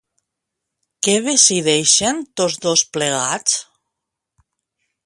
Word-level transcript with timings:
Què 1.07 1.13
decideixen 1.27 2.25
tots 2.43 2.59
dos 2.65 2.85
plegats? 2.99 3.63